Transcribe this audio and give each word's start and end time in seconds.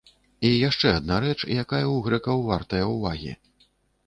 І 0.47 0.49
яшчэ 0.67 0.93
адна 0.99 1.19
рэч, 1.25 1.35
якая 1.63 1.83
ў 1.83 1.95
грэкаў 2.09 2.43
вартая 2.49 2.81
ўвагі. 2.95 3.37